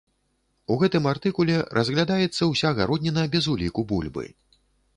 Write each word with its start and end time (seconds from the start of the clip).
У 0.75 0.77
гэтым 0.83 1.03
артыкуле 1.11 1.57
разглядаецца 1.79 2.49
ўся 2.55 2.73
гародніна 2.79 3.29
без 3.35 3.43
уліку 3.57 3.87
бульбы. 3.93 4.25